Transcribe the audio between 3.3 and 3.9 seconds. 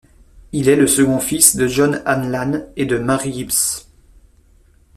Gibbs.